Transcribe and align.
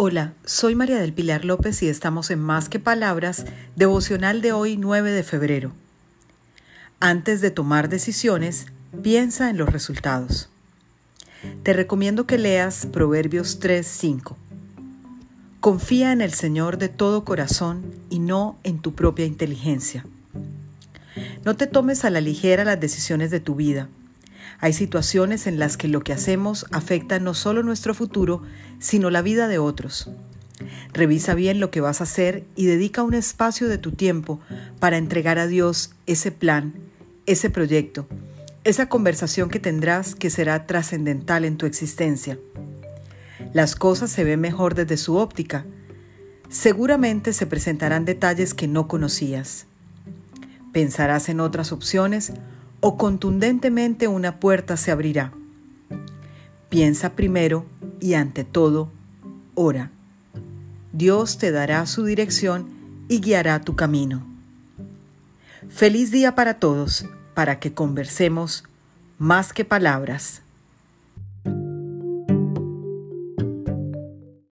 Hola, 0.00 0.34
soy 0.44 0.76
María 0.76 1.00
del 1.00 1.12
Pilar 1.12 1.44
López 1.44 1.82
y 1.82 1.88
estamos 1.88 2.30
en 2.30 2.38
Más 2.38 2.68
que 2.68 2.78
Palabras, 2.78 3.46
devocional 3.74 4.40
de 4.42 4.52
hoy 4.52 4.76
9 4.76 5.10
de 5.10 5.24
febrero. 5.24 5.72
Antes 7.00 7.40
de 7.40 7.50
tomar 7.50 7.88
decisiones, 7.88 8.66
piensa 9.02 9.50
en 9.50 9.58
los 9.58 9.72
resultados. 9.72 10.50
Te 11.64 11.72
recomiendo 11.72 12.28
que 12.28 12.38
leas 12.38 12.86
Proverbios 12.86 13.58
3:5. 13.58 14.36
Confía 15.58 16.12
en 16.12 16.20
el 16.20 16.32
Señor 16.32 16.78
de 16.78 16.88
todo 16.88 17.24
corazón 17.24 17.82
y 18.08 18.20
no 18.20 18.56
en 18.62 18.78
tu 18.78 18.94
propia 18.94 19.26
inteligencia. 19.26 20.06
No 21.44 21.56
te 21.56 21.66
tomes 21.66 22.04
a 22.04 22.10
la 22.10 22.20
ligera 22.20 22.64
las 22.64 22.78
decisiones 22.78 23.32
de 23.32 23.40
tu 23.40 23.56
vida. 23.56 23.88
Hay 24.60 24.72
situaciones 24.72 25.46
en 25.46 25.58
las 25.58 25.76
que 25.76 25.88
lo 25.88 26.00
que 26.00 26.12
hacemos 26.12 26.66
afecta 26.72 27.18
no 27.18 27.34
solo 27.34 27.62
nuestro 27.62 27.94
futuro, 27.94 28.42
sino 28.78 29.10
la 29.10 29.22
vida 29.22 29.48
de 29.48 29.58
otros. 29.58 30.10
Revisa 30.92 31.34
bien 31.34 31.60
lo 31.60 31.70
que 31.70 31.80
vas 31.80 32.00
a 32.00 32.04
hacer 32.04 32.44
y 32.56 32.66
dedica 32.66 33.02
un 33.02 33.14
espacio 33.14 33.68
de 33.68 33.78
tu 33.78 33.92
tiempo 33.92 34.40
para 34.80 34.96
entregar 34.96 35.38
a 35.38 35.46
Dios 35.46 35.92
ese 36.06 36.32
plan, 36.32 36.74
ese 37.26 37.50
proyecto, 37.50 38.08
esa 38.64 38.88
conversación 38.88 39.48
que 39.50 39.60
tendrás 39.60 40.14
que 40.14 40.30
será 40.30 40.66
trascendental 40.66 41.44
en 41.44 41.56
tu 41.56 41.66
existencia. 41.66 42.38
Las 43.52 43.76
cosas 43.76 44.10
se 44.10 44.24
ven 44.24 44.40
mejor 44.40 44.74
desde 44.74 44.96
su 44.96 45.16
óptica. 45.16 45.64
Seguramente 46.48 47.32
se 47.32 47.46
presentarán 47.46 48.04
detalles 48.04 48.54
que 48.54 48.66
no 48.66 48.88
conocías. 48.88 49.66
Pensarás 50.72 51.28
en 51.28 51.40
otras 51.40 51.72
opciones 51.72 52.32
o 52.80 52.96
contundentemente 52.96 54.08
una 54.08 54.40
puerta 54.40 54.76
se 54.76 54.90
abrirá. 54.90 55.32
Piensa 56.68 57.14
primero 57.14 57.66
y 58.00 58.14
ante 58.14 58.44
todo, 58.44 58.90
ora. 59.54 59.90
Dios 60.92 61.38
te 61.38 61.50
dará 61.50 61.84
su 61.86 62.04
dirección 62.04 62.68
y 63.08 63.20
guiará 63.20 63.60
tu 63.60 63.76
camino. 63.76 64.26
Feliz 65.68 66.10
día 66.10 66.34
para 66.34 66.54
todos, 66.54 67.06
para 67.34 67.58
que 67.58 67.72
conversemos 67.74 68.64
más 69.18 69.52
que 69.52 69.64
palabras. 69.64 70.42